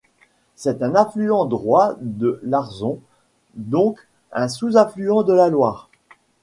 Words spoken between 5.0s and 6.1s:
de la Loire.